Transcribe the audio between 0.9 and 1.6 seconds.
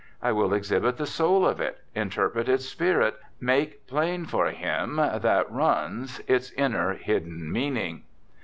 the soul